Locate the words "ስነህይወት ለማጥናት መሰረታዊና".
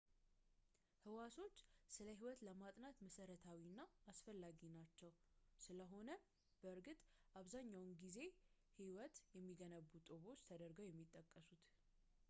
1.95-3.79